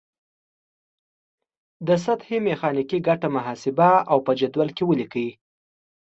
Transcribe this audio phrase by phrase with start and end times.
[1.87, 5.29] د سطحې میخانیکي ګټه محاسبه او په جدول کې ولیکئ.